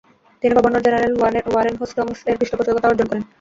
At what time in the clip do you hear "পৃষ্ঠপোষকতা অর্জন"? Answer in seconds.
2.39-3.07